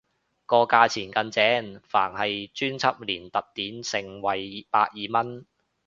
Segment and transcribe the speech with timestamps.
[0.47, 5.45] 個價錢更正返係專輯連特典盛惠百二蚊